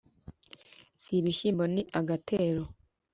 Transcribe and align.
si 1.03 1.11
ibishyimbo 1.19 1.63
ni 1.73 1.81
agatero 1.99 2.63